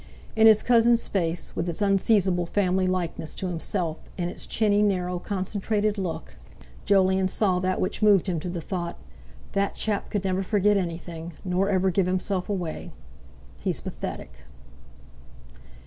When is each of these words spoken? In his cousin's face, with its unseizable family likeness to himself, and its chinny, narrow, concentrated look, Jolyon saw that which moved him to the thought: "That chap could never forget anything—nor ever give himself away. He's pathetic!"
In 0.35 0.47
his 0.47 0.63
cousin's 0.63 1.07
face, 1.07 1.55
with 1.55 1.69
its 1.69 1.79
unseizable 1.79 2.47
family 2.47 2.87
likeness 2.87 3.35
to 3.35 3.45
himself, 3.45 3.99
and 4.17 4.31
its 4.31 4.47
chinny, 4.47 4.81
narrow, 4.81 5.19
concentrated 5.19 5.99
look, 5.99 6.37
Jolyon 6.85 7.27
saw 7.27 7.59
that 7.59 7.79
which 7.79 8.01
moved 8.01 8.27
him 8.27 8.39
to 8.39 8.49
the 8.49 8.61
thought: 8.61 8.97
"That 9.51 9.75
chap 9.75 10.09
could 10.09 10.23
never 10.23 10.41
forget 10.41 10.75
anything—nor 10.75 11.69
ever 11.69 11.91
give 11.91 12.07
himself 12.07 12.49
away. 12.49 12.91
He's 13.61 13.79
pathetic!" 13.79 14.31